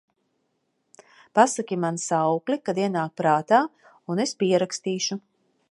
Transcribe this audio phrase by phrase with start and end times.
[1.39, 3.61] Pasaki man saukli, kad ienāk prātā,
[4.15, 5.21] un es pierakstīšu…